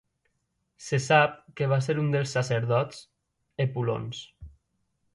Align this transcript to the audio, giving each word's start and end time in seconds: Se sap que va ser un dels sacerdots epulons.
Se 0.85 0.99
sap 1.07 1.35
que 1.61 1.69
va 1.75 1.79
ser 1.89 1.97
un 2.05 2.11
dels 2.17 2.35
sacerdots 2.39 3.05
epulons. 3.69 4.27